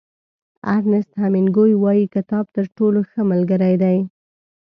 ارنیست 0.75 1.11
هېمېنګوی 1.21 1.73
وایي 1.77 2.05
کتاب 2.15 2.45
تر 2.55 2.65
ټولو 2.77 2.99
ښه 3.09 3.21
ملګری 3.31 3.75
دی. 3.83 3.97